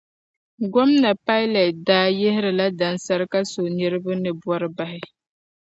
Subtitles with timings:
[0.73, 5.01] Gomna Pailɛt daa yi yihirila dansarika so niriba ni bɔri bahi.